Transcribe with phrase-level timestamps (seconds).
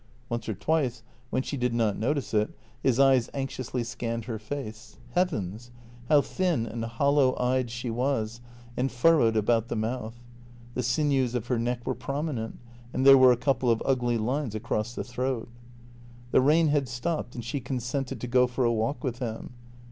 [0.29, 2.49] Once or twice, when she did not notice it,
[2.81, 5.69] his eyes anxiously scanned her face— heavens!
[6.09, 8.41] how thin and hollow eyed she was,
[8.75, 10.15] and furrowed about the mouth.
[10.73, 12.57] The sinews of her neck were prominent,
[12.91, 15.47] and there were a couple of ugly lines across the throat.
[16.31, 19.53] The rain had stopped, and she consented to go for a walk with him.